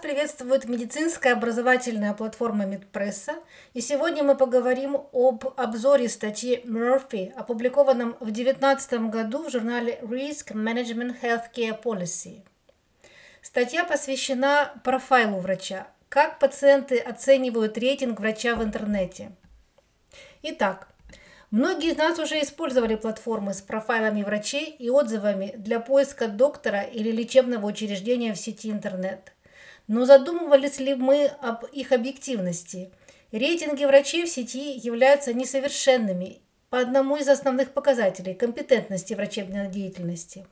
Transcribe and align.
приветствует 0.00 0.64
медицинская 0.64 1.34
образовательная 1.34 2.14
платформа 2.14 2.64
Медпресса, 2.64 3.34
и 3.74 3.80
сегодня 3.80 4.22
мы 4.22 4.34
поговорим 4.34 4.96
об 5.12 5.44
обзоре 5.56 6.08
статьи 6.08 6.62
Murphy, 6.64 7.32
опубликованном 7.32 8.16
в 8.20 8.30
2019 8.30 9.10
году 9.10 9.44
в 9.44 9.50
журнале 9.50 9.98
Risk 10.02 10.52
Management 10.54 11.20
Healthcare 11.20 11.80
Policy. 11.82 12.42
Статья 13.42 13.84
посвящена 13.84 14.72
профайлу 14.84 15.38
врача, 15.38 15.86
как 16.08 16.38
пациенты 16.38 16.98
оценивают 16.98 17.76
рейтинг 17.76 18.20
врача 18.20 18.54
в 18.54 18.64
интернете. 18.64 19.32
Итак, 20.42 20.88
Многие 21.50 21.90
из 21.90 21.96
нас 21.96 22.16
уже 22.20 22.40
использовали 22.40 22.94
платформы 22.94 23.54
с 23.54 23.60
профайлами 23.60 24.22
врачей 24.22 24.66
и 24.66 24.88
отзывами 24.88 25.52
для 25.56 25.80
поиска 25.80 26.28
доктора 26.28 26.82
или 26.82 27.10
лечебного 27.10 27.66
учреждения 27.66 28.32
в 28.32 28.38
сети 28.38 28.70
интернет. 28.70 29.32
Но 29.90 30.04
задумывались 30.04 30.78
ли 30.78 30.94
мы 30.94 31.26
об 31.40 31.64
их 31.64 31.90
объективности? 31.90 32.92
Рейтинги 33.32 33.84
врачей 33.84 34.24
в 34.24 34.28
сети 34.28 34.78
являются 34.78 35.34
несовершенными 35.34 36.42
по 36.68 36.78
одному 36.78 37.16
из 37.16 37.28
основных 37.28 37.72
показателей– 37.72 38.34
компетентности 38.36 39.14
врачебной 39.14 39.66
деятельности. 39.66 40.46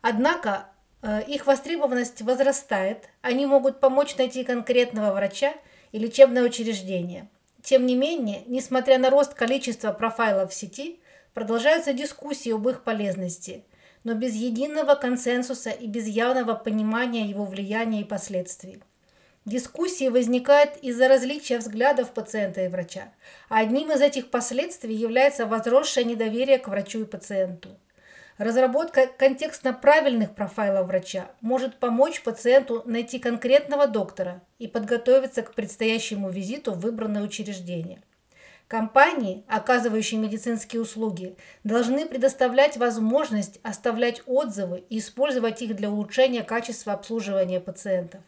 Однако 0.00 0.68
э, 1.02 1.22
их 1.26 1.48
востребованность 1.48 2.22
возрастает, 2.22 3.08
они 3.20 3.46
могут 3.46 3.80
помочь 3.80 4.16
найти 4.16 4.44
конкретного 4.44 5.12
врача 5.12 5.54
и 5.90 5.98
лечебное 5.98 6.44
учреждение– 6.44 7.28
тем 7.62 7.86
не 7.86 7.96
менее, 7.96 8.44
несмотря 8.46 8.98
на 8.98 9.10
рост 9.10 9.34
количества 9.34 9.92
профайлов 9.92 10.52
в 10.52 10.54
сети, 10.54 11.00
продолжаются 11.34 11.92
дискуссии 11.92 12.52
об 12.52 12.68
их 12.68 12.84
полезности, 12.84 13.64
но 14.04 14.14
без 14.14 14.34
единого 14.34 14.94
консенсуса 14.94 15.70
и 15.70 15.86
без 15.86 16.06
явного 16.06 16.54
понимания 16.54 17.26
его 17.26 17.44
влияния 17.44 18.00
и 18.02 18.04
последствий. 18.04 18.82
Дискуссии 19.44 20.08
возникают 20.08 20.76
из-за 20.82 21.08
различия 21.08 21.58
взглядов 21.58 22.12
пациента 22.12 22.64
и 22.64 22.68
врача, 22.68 23.12
а 23.48 23.60
одним 23.60 23.90
из 23.90 24.00
этих 24.02 24.30
последствий 24.30 24.94
является 24.94 25.46
возросшее 25.46 26.04
недоверие 26.04 26.58
к 26.58 26.68
врачу 26.68 27.00
и 27.00 27.04
пациенту. 27.06 27.70
Разработка 28.36 29.06
контекстно 29.06 29.72
правильных 29.72 30.34
профайлов 30.34 30.86
врача 30.86 31.30
может 31.40 31.76
помочь 31.76 32.22
пациенту 32.22 32.82
найти 32.84 33.18
конкретного 33.18 33.86
доктора 33.88 34.42
и 34.58 34.68
подготовиться 34.68 35.42
к 35.42 35.54
предстоящему 35.54 36.30
визиту 36.30 36.72
в 36.72 36.80
выбранное 36.80 37.22
учреждение. 37.22 38.00
Компании, 38.68 39.44
оказывающие 39.48 40.20
медицинские 40.20 40.82
услуги, 40.82 41.36
должны 41.64 42.06
предоставлять 42.06 42.76
возможность 42.76 43.58
оставлять 43.62 44.22
отзывы 44.26 44.84
и 44.90 44.98
использовать 44.98 45.62
их 45.62 45.74
для 45.74 45.90
улучшения 45.90 46.42
качества 46.42 46.92
обслуживания 46.92 47.60
пациентов. 47.60 48.20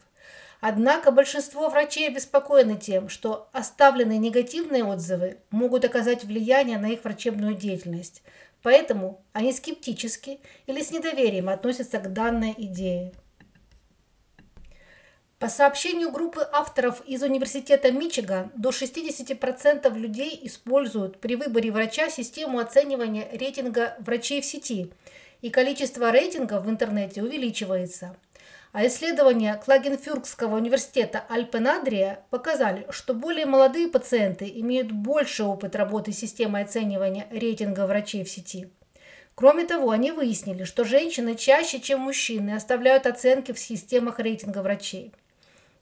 Однако 0.63 1.11
большинство 1.11 1.69
врачей 1.69 2.09
обеспокоены 2.09 2.77
тем, 2.77 3.09
что 3.09 3.49
оставленные 3.53 4.19
негативные 4.19 4.85
отзывы 4.85 5.39
могут 5.51 5.85
оказать 5.85 6.25
влияние 6.25 6.79
на 6.79 6.91
их 6.91 7.05
врачебную 7.05 7.55
деятельность, 7.55 8.23
Поэтому 8.63 9.23
они 9.33 9.53
скептически 9.53 10.41
или 10.67 10.83
с 10.83 10.91
недоверием 10.91 11.49
относятся 11.49 11.99
к 11.99 12.13
данной 12.13 12.55
идее. 12.57 13.13
По 15.41 15.49
сообщению 15.49 16.13
группы 16.13 16.47
авторов 16.53 17.03
из 17.07 17.23
Университета 17.23 17.91
Мичиган, 17.91 18.53
до 18.55 18.69
60% 18.69 19.99
людей 19.99 20.39
используют 20.43 21.19
при 21.19 21.35
выборе 21.35 21.73
врача 21.73 22.11
систему 22.11 22.59
оценивания 22.59 23.27
рейтинга 23.33 23.97
врачей 24.01 24.43
в 24.43 24.45
сети, 24.45 24.93
и 25.41 25.49
количество 25.49 26.13
рейтингов 26.13 26.65
в 26.65 26.71
интернете 26.71 27.23
увеличивается– 27.23 28.17
а 28.73 28.87
исследования 28.87 29.61
Клагенфюргского 29.65 30.55
университета 30.55 31.25
Альпенадрия 31.29 32.21
показали, 32.31 32.87
что 32.91 33.15
более 33.15 33.45
молодые 33.45 33.89
пациенты 33.89 34.49
имеют 34.61 34.93
больше 34.93 35.43
опыт 35.43 35.75
работы 35.75 36.13
с 36.13 36.19
системой 36.19 36.63
оценивания 36.63 37.27
рейтинга 37.33 37.87
врачей 37.87 38.23
в 38.23 38.31
сети. 38.31 38.69
Кроме 39.35 39.65
того, 39.65 39.91
они 39.91 40.13
выяснили, 40.13 40.63
что 40.63 40.85
женщины 40.85 41.35
чаще, 41.35 41.81
чем 41.81 42.01
мужчины, 42.01 42.51
оставляют 42.51 43.07
оценки 43.07 43.53
в 43.53 43.59
системах 43.59 44.21
рейтинга 44.21 44.63
врачей. 44.63 45.13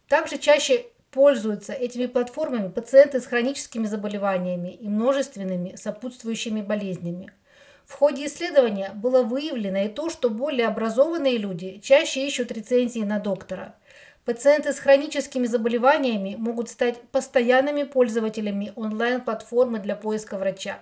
Также 0.08 0.38
чаще 0.38 0.86
пользуются 1.10 1.72
этими 1.72 2.06
платформами 2.06 2.69
пациенты 2.69 3.20
с 3.20 3.26
хроническими 3.26 3.86
заболеваниями 3.86 4.74
и 4.74 4.88
множественными 4.88 5.76
сопутствующими 5.76 6.62
болезнями. 6.62 7.32
В 7.84 7.94
ходе 7.94 8.26
исследования 8.26 8.91
было 8.94 9.22
выявлено 9.22 9.84
и 9.84 9.88
то, 9.88 10.10
что 10.10 10.28
более 10.28 10.66
образованные 10.66 11.38
люди 11.38 11.78
чаще 11.78 12.26
ищут 12.26 12.52
рецензии 12.52 13.00
на 13.00 13.19
доктора. 13.19 13.74
Пациенты 14.26 14.74
с 14.74 14.78
хроническими 14.78 15.46
заболеваниями 15.46 16.36
могут 16.38 16.69
стать 16.69 17.00
постоянными 17.10 17.84
пользователями 17.84 18.75
онлайн-платформы 18.76 19.78
для 19.78 19.96
поиска 19.96 20.36
врача. 20.36 20.80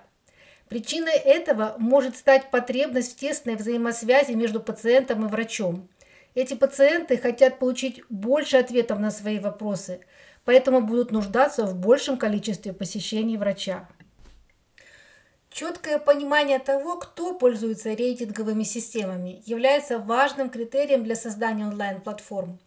Причиной 0.69 1.14
этого 1.14 1.76
может 1.78 2.16
стать 2.16 2.50
потребность 2.50 3.12
в 3.12 3.20
тесной 3.20 3.54
взаимосвязи 3.54 4.32
между 4.32 4.58
пациентом 4.58 5.25
и 5.25 5.28
врачом. 5.28 5.88
Эти 6.36 6.52
пациенты 6.52 7.16
хотят 7.16 7.58
получить 7.58 8.02
больше 8.10 8.58
ответов 8.58 8.98
на 8.98 9.10
свои 9.10 9.38
вопросы, 9.38 10.00
поэтому 10.44 10.82
будут 10.82 11.10
нуждаться 11.10 11.64
в 11.64 11.74
большем 11.74 12.19
количестве 12.19 12.74
посещений 12.74 13.38
врача. 13.38 13.88
Четкое 15.48 15.98
понимание 15.98 16.58
того, 16.58 16.98
кто 16.98 17.32
пользуется 17.32 17.94
рейтинговыми 17.94 18.64
системами, 18.64 19.42
является 19.46 19.98
важным 19.98 20.50
критерием 20.50 21.04
для 21.04 21.16
создания 21.16 21.66
онлайн-платформ. 21.66 22.58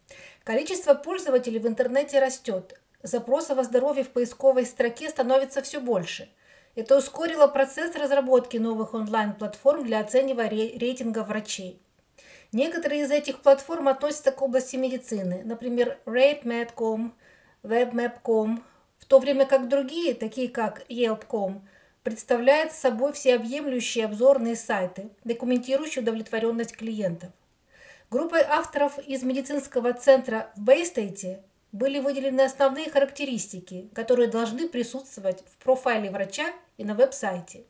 Количество 0.44 0.96
пользователей 0.96 1.60
в 1.60 1.68
интернете 1.68 2.20
растет. 2.20 2.82
Запросов 3.04 3.60
о 3.60 3.64
здоровье 3.64 4.04
в 4.04 4.10
поисковой 4.10 4.66
строке 4.66 5.10
становится 5.10 5.62
все 5.62 5.80
больше. 5.80 6.28
Это 6.74 6.98
ускорило 6.98 7.46
процесс 7.46 7.96
разработки 7.96 8.58
новых 8.58 8.96
онлайн-платформ 8.96 9.86
для 9.86 10.00
оценивания 10.00 10.76
рейтинга 10.80 11.24
врачей. 11.24 11.80
Некоторые 12.52 13.04
из 13.04 13.12
этих 13.12 13.42
платформ 13.42 13.88
относятся 13.88 14.32
к 14.32 14.42
области 14.42 14.76
медицины, 14.76 15.44
например, 15.46 16.00
RateMed.com, 16.06 17.14
WebMap.com, 17.64 18.64
в 18.98 19.06
то 19.06 19.20
время 19.20 19.46
как 19.46 19.68
другие, 19.68 20.16
такие 20.16 20.50
как 20.50 20.84
Yelp.com, 20.90 21.68
представляет 22.04 22.72
собой 22.72 23.14
всеобъемлющие 23.14 24.06
обзорные 24.06 24.56
сайты, 24.56 25.10
документирующие 25.24 26.02
удовлетворенность 26.02 26.76
клиентов. 26.76 27.30
Группой 28.10 28.42
авторов 28.42 28.98
из 28.98 29.22
медицинского 29.22 29.94
центра 29.94 30.52
в 30.56 30.62
Бейстейте 30.62 31.44
были 31.72 32.00
выделены 32.00 32.42
основные 32.42 32.90
характеристики, 32.90 33.90
которые 33.94 34.28
должны 34.28 34.68
присутствовать 34.68 35.44
в 35.46 35.64
профайле 35.64 36.10
врача 36.10 36.48
и 36.78 36.84
на 36.84 36.96
веб-сайте. 36.96 37.66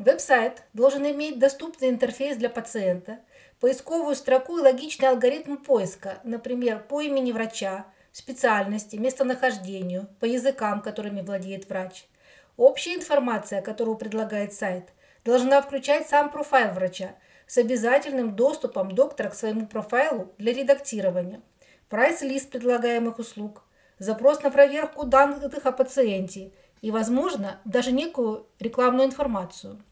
Веб-сайт 0.00 0.64
должен 0.72 1.08
иметь 1.08 1.38
доступный 1.38 1.90
интерфейс 1.90 2.36
для 2.36 2.50
пациента, 2.50 3.20
поисковую 3.60 4.16
строку 4.16 4.58
и 4.58 4.62
логичный 4.62 5.08
алгоритм 5.08 5.56
поиска, 5.56 6.18
например, 6.24 6.82
по 6.88 7.00
имени 7.00 7.30
врача, 7.30 7.86
специальности, 8.10 8.96
местонахождению, 8.96 10.08
по 10.18 10.24
языкам, 10.24 10.82
которыми 10.82 11.20
владеет 11.20 11.68
врач– 11.68 12.06
Общая 12.60 12.96
информация, 12.96 13.62
которую 13.62 13.96
предлагает 13.96 14.52
сайт, 14.52 14.92
должна 15.24 15.62
включать 15.62 16.06
сам 16.06 16.30
профайл 16.30 16.74
врача 16.74 17.14
с 17.46 17.56
обязательным 17.56 18.36
доступом 18.36 18.92
доктора 18.92 19.30
к 19.30 19.34
своему 19.34 19.66
профайлу 19.66 20.30
для 20.36 20.52
редактирования, 20.52 21.40
прайс-лист 21.88 22.50
предлагаемых 22.50 23.18
услуг, 23.18 23.62
запрос 23.98 24.42
на 24.42 24.50
проверку 24.50 25.06
данных 25.06 25.64
о 25.64 25.72
пациенте 25.72 26.52
и, 26.82 26.90
возможно, 26.90 27.60
даже 27.64 27.92
некую 27.92 28.46
рекламную 28.58 29.08
информацию. 29.08 29.82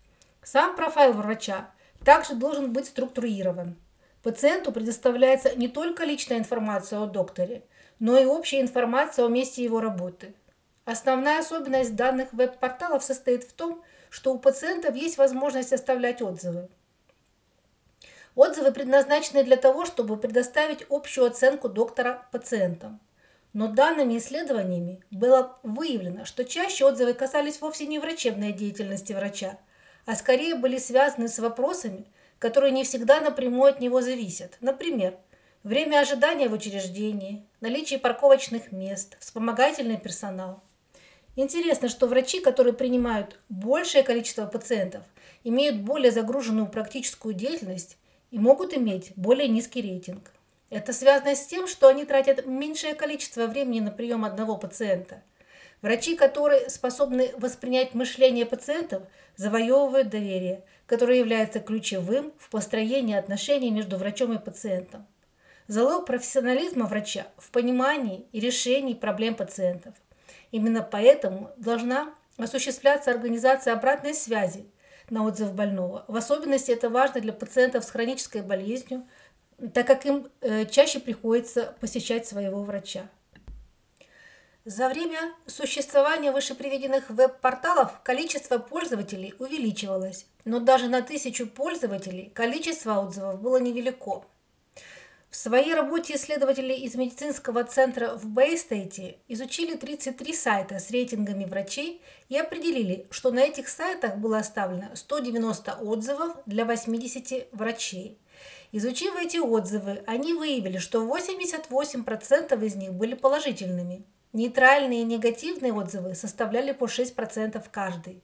Сам 0.51 0.77
профайл 0.77 1.13
врача 1.13 1.71
также 2.05 2.35
должен 2.35 2.73
быть 2.73 2.87
структурирован. 2.87 3.77
Пациенту 4.23 4.73
предоставляется 4.73 5.55
не 5.55 5.69
только 5.69 6.05
личная 6.05 6.39
информация 6.39 7.01
о 7.01 7.07
докторе, 7.07 7.65
но 7.99 8.19
и 8.19 8.25
общая 8.25 8.61
информация 8.61 9.25
о 9.27 9.29
месте 9.29 9.63
его 9.63 9.81
работы– 9.81 10.35
Основная 10.89 11.41
особенность 11.41 11.97
данных 11.97 12.33
веб-порталов 12.33 13.05
состоит 13.05 13.45
в 13.45 13.53
том, 13.53 13.83
что 14.09 14.33
у 14.33 14.39
пациентов 14.39 14.97
есть 14.97 15.19
возможность 15.19 15.75
оставлять 15.75 16.23
отзывы. 16.23 16.71
Отзывы 18.35 18.73
предназначены 18.73 19.45
для 19.45 19.59
того, 19.59 19.85
чтобы 19.85 20.17
предоставить 20.17 20.87
общую 20.89 21.27
оценку 21.27 21.69
доктора 21.69 22.27
пациентам. 22.33 23.01
Но 23.53 23.69
данными 23.69 24.17
исследованиями 24.17 25.05
было 25.11 25.59
выявлено, 25.63 26.25
что 26.25 26.47
чаще 26.47 26.87
отзывы 26.87 27.13
касались 27.13 27.61
вовсе 27.61 27.87
не 27.87 27.99
врачебной 27.99 28.53
деятельности 28.55 29.13
врача, 29.13 29.59
а 30.09 30.17
скорее 30.17 30.55
были 30.55 30.79
связаны 30.79 31.29
с 31.29 31.39
вопросами, 31.39 32.07
которые 32.39 32.73
не 32.73 32.83
всегда 32.83 33.21
напрямую 33.21 33.71
от 33.71 33.81
него 33.81 34.01
зависят. 34.01 34.57
Например, 34.61 35.15
время 35.63 36.01
ожидания 36.01 36.49
в 36.49 36.55
учреждении, 36.55 37.45
наличие 37.61 37.99
парковочных 37.99 38.73
мест, 38.73 39.17
вспомогательный 39.21 39.99
персонал– 39.99 40.63
Интересно, 41.41 41.89
что 41.89 42.09
врачи, 42.09 42.41
которые 42.41 42.75
принимают 42.75 43.39
большее 43.49 44.03
количество 44.03 44.45
пациентов, 44.47 45.05
имеют 45.45 45.77
более 45.77 46.11
загруженную 46.11 46.67
практическую 46.67 47.33
деятельность 47.33 47.97
и 48.33 48.41
могут 48.41 48.75
иметь 48.75 49.13
более 49.15 49.47
низкий 49.47 49.81
рейтинг. 49.81 50.33
Это 50.69 50.93
связано 50.93 51.37
с 51.37 51.47
тем, 51.47 51.69
что 51.69 51.87
они 51.87 52.05
тратят 52.05 52.45
меньшее 52.45 52.97
количество 52.97 53.47
времени 53.47 53.79
на 53.79 53.93
прием 53.93 54.25
одного 54.25 54.57
пациента. 54.57 55.23
Врачи, 55.81 56.17
которые 56.17 56.69
способны 56.71 57.31
воспринять 57.37 57.95
мышление 57.95 58.47
пациентов, 58.47 59.05
завоевывают 59.37 60.09
доверие, 60.09 60.65
которое 60.87 61.19
является 61.19 61.61
ключевым 61.61 62.33
в 62.39 62.51
построении 62.51 63.15
отношений 63.15 63.71
между 63.71 63.97
врачом 63.97 64.33
и 64.33 64.39
пациентом. 64.39 65.07
Залог 65.69 66.07
профессионализма 66.07 66.87
врача 66.87 67.27
в 67.37 67.51
понимании 67.51 68.27
и 68.33 68.41
решении 68.41 68.95
проблем 68.95 69.35
пациентов. 69.35 69.95
Именно 70.51 70.83
поэтому 70.83 71.53
должна 71.59 72.15
осуществляться 72.39 73.11
организация 73.11 73.75
обратной 73.75 74.15
связи 74.15 74.67
на 75.11 75.25
отзыв 75.25 75.53
больного. 75.53 76.05
В 76.09 76.17
особенности 76.17 76.71
это 76.71 76.89
важно 76.89 77.21
для 77.21 77.33
пациентов 77.33 77.85
с 77.85 77.91
хронической 77.91 78.43
болезнью, 78.43 79.07
так 79.75 79.87
как 79.87 80.07
им 80.07 80.29
э, 80.41 80.67
чаще 80.67 81.01
приходится 81.01 81.75
посещать 81.81 82.27
своего 82.27 82.63
врача. 82.63 83.09
За 84.71 84.91
время 84.91 85.33
существования 85.47 86.31
вышеприведенных 86.31 87.09
веб-порталов 87.09 88.03
количество 88.03 88.59
пользователей 88.59 89.35
увеличивалось, 89.39 90.27
но 90.45 90.61
даже 90.61 90.89
на 90.89 91.01
тысячу 91.01 91.47
пользователей 91.47 92.31
количество 92.35 93.01
отзывов 93.01 93.41
было 93.41 93.57
невелико. 93.57 94.27
В 95.31 95.37
своей 95.37 95.73
работе 95.73 96.17
исследователи 96.17 96.75
из 96.75 96.97
медицинского 96.97 97.65
центра 97.65 98.15
в 98.17 98.27
Бейстейте 98.27 99.17
изучили 99.27 99.75
33 99.75 100.35
сайта 100.35 100.79
с 100.81 100.91
рейтингами 100.91 101.47
врачей 101.47 102.03
и 102.29 102.37
определили, 102.37 103.07
что 103.11 103.31
на 103.31 103.39
этих 103.39 103.71
сайтах 103.71 104.17
было 104.17 104.37
оставлено 104.37 104.95
190 104.95 105.77
отзывов 105.77 106.37
для 106.45 106.67
80 106.67 107.49
врачей. 107.53 108.19
Изучив 108.73 109.17
эти 109.17 109.39
отзывы, 109.39 110.03
они 110.07 110.35
выявили, 110.35 110.77
что 110.77 111.07
88% 111.07 112.63
из 112.67 112.75
них 112.75 112.93
были 112.93 113.15
положительными. 113.15 114.05
Нейтральные 114.33 115.03
и 115.03 115.05
негативные 115.05 115.73
отзывы 115.73 116.15
составляли 116.15 116.73
по 116.73 116.85
6% 116.85 117.65
каждый. 117.71 118.23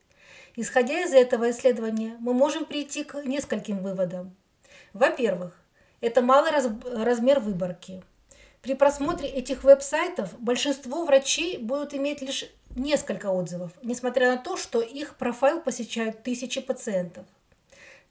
Исходя 0.56 1.00
из 1.00 1.12
этого 1.12 1.50
исследования, 1.50 2.16
мы 2.20 2.34
можем 2.34 2.64
прийти 2.64 3.04
к 3.04 3.24
нескольким 3.24 3.78
выводам. 3.78 4.36
Во-первых, 4.92 5.58
это 6.00 6.20
малый 6.20 6.50
раз, 6.50 6.68
размер 6.84 7.40
выборки. 7.40 8.02
При 8.60 8.74
просмотре 8.74 9.28
этих 9.28 9.64
веб-сайтов 9.64 10.38
большинство 10.38 11.04
врачей 11.04 11.58
будут 11.58 11.94
иметь 11.94 12.22
лишь 12.22 12.44
несколько 12.76 13.30
отзывов, 13.30 13.72
несмотря 13.82 14.30
на 14.30 14.36
то, 14.36 14.56
что 14.56 14.80
их 14.80 15.16
профайл 15.16 15.60
посещают 15.60 16.22
тысячи 16.22 16.60
пациентов. 16.60 17.26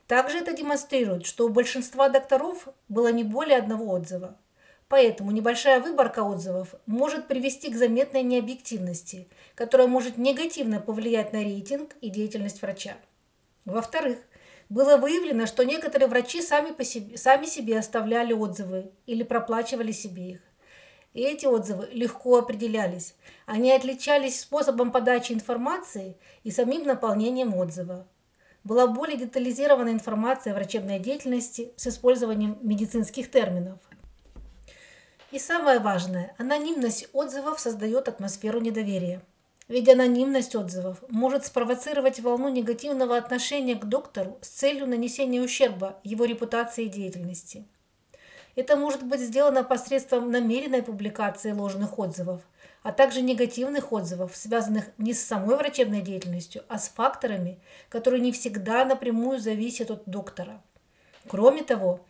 Также 0.08 0.40
это 0.40 0.54
демонстрирует, 0.54 1.26
что 1.26 1.46
у 1.46 1.50
большинства 1.50 2.10
докторов 2.10 2.68
было 2.90 3.12
не 3.12 3.24
более 3.24 3.58
одного 3.58 3.92
отзыва. 3.94 4.38
Поэтому 4.94 5.32
небольшая 5.32 5.80
выборка 5.80 6.20
отзывов 6.20 6.76
может 6.86 7.26
привести 7.26 7.72
к 7.72 7.76
заметной 7.76 8.22
необъективности, 8.22 9.28
которая 9.56 9.88
может 9.88 10.20
негативно 10.20 10.80
повлиять 10.80 11.34
на 11.34 11.44
рейтинг 11.44 11.96
и 12.02 12.12
деятельность 12.12 12.62
врача. 12.62 12.98
Во-вторых, 13.66 14.20
было 14.70 14.98
выявлено, 14.98 15.48
что 15.48 15.66
некоторые 15.66 16.08
врачи 16.08 16.44
сами, 16.44 16.74
по 16.74 16.84
себе, 16.84 17.18
сами 17.18 17.48
себе 17.48 17.80
оставляли 17.80 18.34
отзывы 18.34 18.92
или 19.08 19.24
проплачивали 19.24 19.92
себе 19.92 20.30
их. 20.34 20.42
И 21.16 21.22
эти 21.22 21.48
отзывы 21.48 21.90
легко 21.92 22.38
определялись. 22.38 23.16
Они 23.48 23.72
отличались 23.72 24.42
способом 24.42 24.92
подачи 24.92 25.34
информации 25.34 26.18
и 26.44 26.52
самим 26.52 26.84
наполнением 26.84 27.56
отзыва. 27.56 28.06
Была 28.64 28.86
более 28.86 29.18
детализированная 29.18 29.94
информация 29.94 30.54
о 30.54 30.56
врачебной 30.56 31.00
деятельности 31.00 31.72
с 31.78 31.88
использованием 31.88 32.60
медицинских 32.62 33.32
терминов. 33.32 33.80
И 35.34 35.40
самое 35.40 35.80
важное, 35.80 36.36
анонимность 36.38 37.10
отзывов 37.12 37.60
создает 37.60 38.08
атмосферу 38.08 38.60
недоверия. 38.60 39.20
Ведь 39.68 39.90
анонимность 39.90 40.56
отзывов 40.56 41.04
может 41.10 41.44
спровоцировать 41.44 42.20
волну 42.20 42.50
негативного 42.50 43.18
отношения 43.18 43.74
к 43.74 43.86
доктору 43.86 44.38
с 44.42 44.50
целью 44.50 44.86
нанесения 44.86 45.42
ущерба 45.42 46.00
его 46.04 46.26
репутации 46.26 46.86
и 46.86 46.90
деятельности. 46.90 47.66
Это 48.56 48.78
может 48.78 49.02
быть 49.02 49.22
сделано 49.22 49.64
посредством 49.64 50.30
намеренной 50.30 50.84
публикации 50.84 51.52
ложных 51.52 51.98
отзывов, 51.98 52.44
а 52.84 52.92
также 52.92 53.24
негативных 53.24 53.92
отзывов, 53.92 54.36
связанных 54.36 54.86
не 55.00 55.16
с 55.16 55.26
самой 55.26 55.56
врачебной 55.58 56.02
деятельностью, 56.02 56.64
а 56.68 56.78
с 56.78 56.90
факторами, 56.90 57.60
которые 57.90 58.22
не 58.22 58.34
всегда 58.34 58.86
напрямую 58.86 59.40
зависят 59.40 59.90
от 59.90 60.04
доктора. 60.06 60.62
Кроме 61.28 61.64
того, 61.64 62.02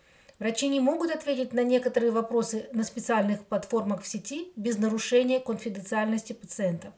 врачи 0.44 0.68
не 0.68 0.81
могут 0.81 1.10
ответить 1.10 1.54
на 1.54 1.63
некоторые 1.63 2.12
вопросы 2.12 2.68
на 2.74 2.84
специальных 2.84 3.45
платформах 3.45 4.01
в 4.01 4.07
сети 4.07 4.51
без 4.57 4.78
нарушения 4.78 5.40
конфиденциальности 5.40 6.34
пациентов. 6.34 6.94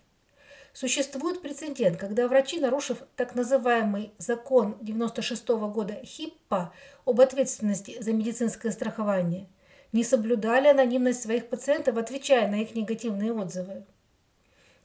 Существует 0.73 1.43
прецедент, 1.43 1.97
когда 1.97 2.27
врачи, 2.27 2.59
нарушив 2.59 3.03
так 3.15 3.35
называемый 3.35 4.13
закон 4.17 4.77
96 4.81 5.47
-го 5.49 5.71
года 5.71 5.93
ХИППА 6.03 6.73
об 7.05 7.21
ответственности 7.21 8.01
за 8.01 8.13
медицинское 8.13 8.71
страхование, 8.71 9.47
не 9.91 10.03
соблюдали 10.03 10.67
анонимность 10.67 11.21
своих 11.21 11.47
пациентов, 11.47 11.97
отвечая 11.97 12.47
на 12.47 12.63
их 12.63 12.73
негативные 12.73 13.31
отзывы. 13.31 13.85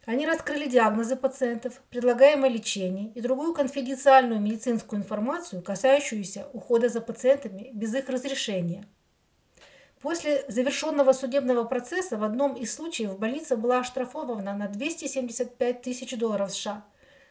Они 0.06 0.26
раскрыли 0.26 0.69
диагнозы 0.69 1.17
пациентов, 1.17 1.82
предлагаемое 1.91 2.50
лечение 2.50 3.12
и 3.14 3.20
другую 3.20 3.55
конфиденциальную 3.55 4.41
медицинскую 4.41 5.00
информацию, 5.00 5.62
касающуюся 5.62 6.47
ухода 6.52 6.88
за 6.88 7.00
пациентами 7.00 7.70
без 7.73 7.94
их 7.94 8.08
разрешения– 8.08 8.85
После 10.00 10.47
завершенного 10.49 11.12
судебного 11.12 11.64
процесса 11.64 12.17
в 12.17 12.25
одном 12.25 12.55
из 12.55 12.75
случаев 12.75 13.19
больница 13.19 13.56
была 13.56 13.81
оштрафована 13.81 14.56
на 14.56 14.67
275 14.67 15.82
тысяч 15.82 16.17
долларов 16.17 16.53
США 16.53 16.85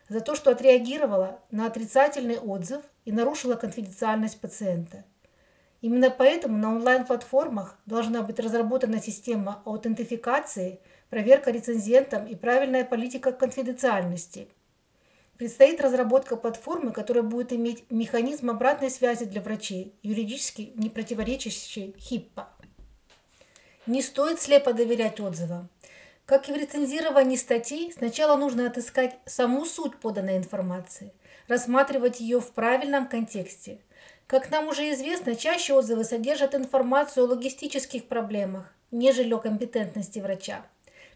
за 0.07 0.21
то, 0.21 0.35
что 0.35 0.51
отреагировала 0.51 1.39
на 1.49 1.65
отрицательный 1.65 2.37
отзыв 2.37 2.83
и 3.05 3.11
нарушила 3.11 3.55
конфиденциальность 3.55 4.39
пациента. 4.39 5.03
Именно 5.81 6.11
поэтому 6.11 6.57
на 6.57 6.75
онлайн-платформах 6.75 7.79
должна 7.87 8.21
быть 8.21 8.39
разработана 8.39 9.01
система 9.01 9.63
аутентификации, 9.65 10.79
проверка 11.09 11.51
рецензентам 11.51 12.25
и 12.27 12.35
правильная 12.35 12.85
политика 12.85 13.31
конфиденциальности. 13.31 14.47
Предстоит 15.37 15.79
разработка 15.79 16.35
платформы, 16.35 16.91
которая 16.91 17.23
будет 17.23 17.53
иметь 17.53 17.89
механизм 17.89 18.49
обратной 18.49 18.89
связи 18.89 19.25
для 19.25 19.41
врачей, 19.41 19.95
юридически 20.03 20.73
не 20.75 20.89
противоречащий 20.89 21.95
ХИППА. 21.97 22.49
Не 23.87 24.01
стоит 24.01 24.41
слепо 24.41 24.73
доверять 24.73 25.19
отзывам. 25.19 25.69
Как 26.25 26.47
и 26.47 26.51
в 26.51 26.57
рецензировании 26.57 27.37
статей, 27.37 27.91
сначала 27.91 28.35
нужно 28.37 28.67
отыскать 28.67 29.17
саму 29.25 29.65
суть 29.65 29.95
поданной 29.95 30.37
информации, 30.37 31.13
рассматривать 31.47 32.19
ее 32.19 32.39
в 32.39 32.51
правильном 32.51 33.07
контексте. 33.07 33.79
Как 34.27 34.51
нам 34.51 34.67
уже 34.67 34.91
известно, 34.91 35.35
чаще 35.35 35.73
отзывы 35.73 36.03
содержат 36.03 36.53
информацию 36.53 37.25
о 37.25 37.29
логистических 37.29 38.07
проблемах, 38.07 38.71
нежели 38.91 39.33
о 39.33 39.39
компетентности 39.39 40.19
врача. 40.19 40.65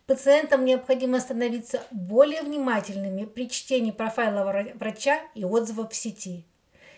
Пациентам 0.05 0.65
необходимо 0.65 1.21
становиться 1.21 1.81
более 1.89 2.41
внимательными 2.41 3.23
при 3.23 3.49
чтении 3.49 3.91
профайла 3.91 4.43
врача 4.75 5.21
и 5.33 5.45
отзывов 5.45 5.93
в 5.93 5.95
сети. 5.95 6.43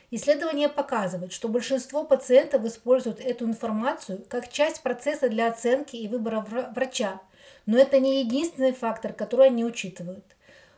Исследования 0.10 0.70
показывают, 0.70 1.32
что 1.32 1.48
большинство 1.48 2.04
пациентов 2.04 2.66
используют 2.66 3.20
эту 3.20 3.46
информацию 3.46 4.26
как 4.28 4.52
часть 4.52 4.82
процесса 4.82 5.30
для 5.30 5.48
оценки 5.48 5.96
и 5.96 6.08
выбора 6.08 6.40
врача, 6.74 7.22
но 7.68 7.78
это 7.78 8.00
не 8.00 8.22
единственный 8.22 8.74
фактор, 8.74 9.14
который 9.14 9.48
они 9.48 9.64
учитывают. 9.64 10.26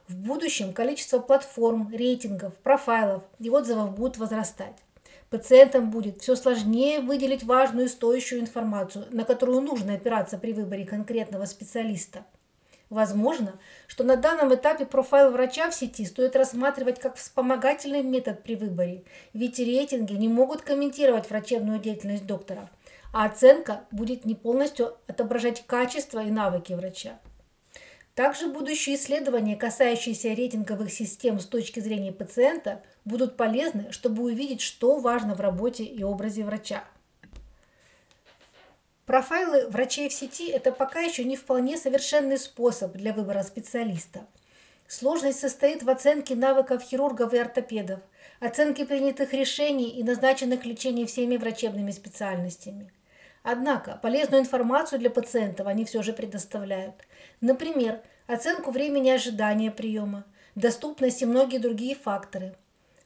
В 0.10 0.16
будущем 0.18 0.74
количество 0.74 1.20
платформ, 1.20 1.94
рейтингов, 1.96 2.58
профайлов 2.58 3.24
и 3.40 3.50
отзывов 3.50 3.96
будет 3.96 4.18
возрастать. 4.18 4.76
Пациентам 5.30 5.92
будет 5.92 6.22
все 6.22 6.36
сложнее 6.36 7.02
выделить 7.02 7.44
важную 7.44 7.86
и 7.86 7.90
стоящую 7.90 8.42
информацию, 8.42 9.06
на 9.12 9.26
которую 9.26 9.62
нужно 9.62 9.94
опираться 9.96 10.38
при 10.38 10.54
выборе 10.54 10.86
конкретного 10.86 11.46
специалиста– 11.46 12.26
Возможно, 12.90 13.60
что 13.88 14.06
на 14.06 14.16
данном 14.16 14.56
этапе 14.56 14.86
профайл 14.86 15.32
врача 15.32 15.70
в 15.70 15.76
сети 15.76 16.06
стоит 16.06 16.38
рассматривать 16.38 17.00
как 17.00 17.18
вспомогательный 17.18 18.02
метод 18.02 18.44
при 18.44 18.56
выборе, 18.56 19.04
ведь 19.34 19.60
рейтинги 19.60 20.14
не 20.14 20.30
могут 20.30 20.62
комментировать 20.62 21.30
врачебную 21.30 21.80
деятельность 21.80 22.26
доктора, 22.26 22.70
а 23.14 23.26
оценка 23.26 23.82
будет 23.92 24.24
не 24.24 24.36
полностью 24.36 24.96
отображать 25.08 25.66
качество 25.68 26.24
и 26.24 26.32
навыки 26.32 26.72
врача. 26.72 27.20
Также 28.16 28.48
будущие 28.48 28.96
исследования, 28.96 29.58
касающиеся 29.58 30.30
рейтинговых 30.30 30.92
систем 30.92 31.40
с 31.40 31.46
точки 31.46 31.82
зрения 31.82 32.14
пациента, 32.14 32.82
будут 33.08 33.38
полезны, 33.38 33.92
чтобы 33.92 34.24
увидеть, 34.24 34.62
что 34.62 35.00
важно 35.00 35.34
в 35.34 35.42
работе 35.42 35.84
и 35.84 36.04
образе 36.04 36.44
врача. 36.44 36.84
Профайлы 39.06 39.68
врачей 39.70 40.10
в 40.10 40.14
сети– 40.14 40.50
это 40.52 40.74
пока 40.74 41.00
еще 41.00 41.24
не 41.24 41.38
вполне 41.38 41.78
совершенный 41.78 42.38
способ 42.38 42.92
для 42.92 43.14
выбора 43.14 43.42
специалиста. 43.44 44.28
Сложность 44.86 45.40
состоит 45.40 45.82
в 45.84 45.90
оценке 45.90 46.36
навыков 46.36 46.82
хирургов 46.82 47.34
и 47.34 47.38
ортопедов, 47.38 48.02
оценке 48.42 48.86
принятых 48.86 49.32
решений 49.34 49.90
и 49.90 50.04
назначенных 50.04 50.66
лечений 50.66 51.06
всеми 51.06 51.38
врачебными 51.38 51.92
специальностями. 51.92 52.92
Однако 53.44 53.98
полезную 54.02 54.42
информацию 54.42 55.00
для 55.00 55.10
пациентов 55.10 55.68
они 55.68 55.86
все 55.86 56.02
же 56.04 56.12
предоставляют. 56.12 56.96
Например, 57.40 58.02
оценку 58.28 58.72
времени 58.72 59.10
ожидания 59.10 59.72
приема, 59.72 60.26
доступность 60.56 61.22
и 61.22 61.26
многие 61.26 61.60
другие 61.60 61.96
факторы. 61.96 62.56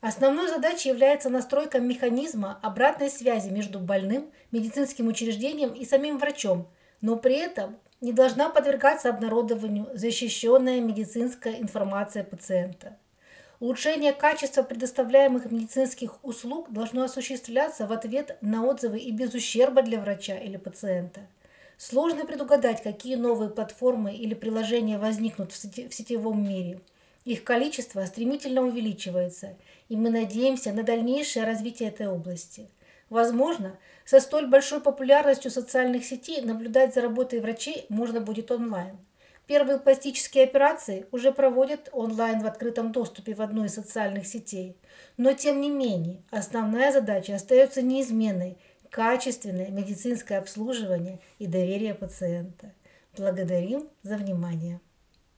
Основной 0.01 0.47
задачей 0.49 0.89
является 0.89 1.29
настройка 1.29 1.79
механизма 1.79 2.59
обратной 2.63 3.11
связи 3.11 3.49
между 3.49 3.79
больным, 3.79 4.31
медицинским 4.51 5.07
учреждением 5.07 5.73
и 5.73 5.85
самим 5.85 6.17
врачом, 6.17 6.67
но 7.01 7.17
при 7.17 7.35
этом 7.35 7.77
не 8.01 8.11
должна 8.11 8.49
подвергаться 8.49 9.09
обнародованию 9.09 9.87
защищенная 9.93 10.81
медицинская 10.81 11.61
информация 11.61 12.23
пациента. 12.23 12.97
Улучшение 13.59 14.11
качества 14.11 14.63
предоставляемых 14.63 15.51
медицинских 15.51 16.17
услуг 16.25 16.71
должно 16.71 17.03
осуществляться 17.03 17.85
в 17.85 17.91
ответ 17.91 18.37
на 18.41 18.65
отзывы 18.65 18.97
и 18.97 19.11
без 19.11 19.35
ущерба 19.35 19.83
для 19.83 20.01
врача 20.01 20.35
или 20.35 20.57
пациента. 20.57 21.21
Сложно 21.77 22.25
предугадать, 22.25 22.81
какие 22.81 23.15
новые 23.15 23.51
платформы 23.51 24.15
или 24.15 24.33
приложения 24.33 24.97
возникнут 24.97 25.51
в, 25.51 25.57
сетевом 25.57 26.43
мире. 26.43 26.81
Их 27.23 27.43
количество 27.43 28.03
стремительно 28.05 28.61
увеличивается, 28.61 29.57
и 29.89 29.95
мы 29.95 30.09
надеемся 30.09 30.73
на 30.73 30.83
дальнейшее 30.83 31.45
развитие 31.45 31.89
этой 31.89 32.07
области. 32.07 32.69
Возможно, 33.09 33.77
со 34.05 34.19
столь 34.19 34.47
большой 34.47 34.81
популярностью 34.81 35.51
социальных 35.51 36.05
сетей 36.05 36.41
наблюдать 36.41 36.93
за 36.93 37.01
работой 37.01 37.39
врачей 37.39 37.85
можно 37.89 38.21
будет 38.21 38.51
онлайн– 38.51 38.97
Первые 39.51 39.79
пластические 39.79 40.45
операции 40.45 41.07
уже 41.11 41.33
проводят 41.33 41.89
онлайн 41.91 42.39
в 42.39 42.45
открытом 42.45 42.93
доступе 42.93 43.33
в 43.33 43.41
одной 43.41 43.67
из 43.67 43.73
социальных 43.73 44.25
сетей. 44.25 44.77
Но 45.17 45.33
тем 45.33 45.59
не 45.59 45.69
менее, 45.69 46.21
основная 46.29 46.93
задача 46.93 47.35
остается 47.35 47.81
неизменной– 47.81 48.57
качественное 48.89 49.69
медицинское 49.69 50.37
обслуживание 50.37 51.19
и 51.37 51.47
доверие 51.47 51.95
пациента. 51.95 52.73
Благодарим 53.17 53.89
за 54.03 54.15
внимание. 54.15 54.79